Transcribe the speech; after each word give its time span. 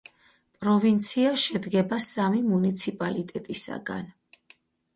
პროვინცია 0.63 1.33
შედგება 1.41 2.01
სამი 2.07 2.43
მუნიციპალიტეტისაგან. 2.49 4.13